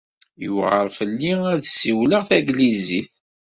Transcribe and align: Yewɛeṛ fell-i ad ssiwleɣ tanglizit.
Yewɛeṛ 0.43 0.87
fell-i 0.97 1.33
ad 1.51 1.61
ssiwleɣ 1.67 2.21
tanglizit. 2.29 3.11